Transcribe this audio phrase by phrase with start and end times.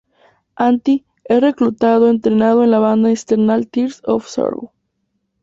[0.57, 4.71] Antti es reclutado entretanto en la banda Eternal Tears of Sorrow.